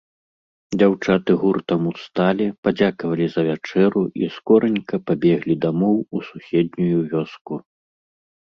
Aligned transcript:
Дзяўчаты 0.79 1.31
гуртам 1.41 1.81
усталі, 1.91 2.47
падзякавалі 2.67 3.27
за 3.33 3.41
вячэру 3.49 4.03
і 4.23 4.31
скоранька 4.39 4.95
пабеглі 5.11 5.55
дамоў 5.67 5.95
у 6.01 6.17
суседнюю 6.31 6.99
вёску. 7.15 7.53